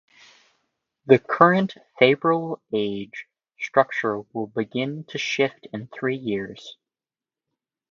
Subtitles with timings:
[1.05, 3.27] The current favorable age
[3.59, 6.75] structure will begin to shift in three years.